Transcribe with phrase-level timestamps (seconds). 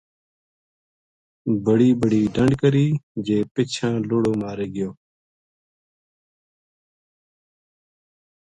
[1.65, 2.85] بڑی بڑی ڈَنڈ کر ی
[3.25, 4.89] جے پِچھاں لُڑو مارے گیو